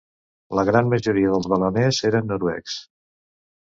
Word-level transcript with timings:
La 0.59 0.63
gran 0.69 0.89
majoria 0.93 1.35
dels 1.35 1.51
baleners 1.55 2.03
eren 2.13 2.29
noruecs. 2.35 2.85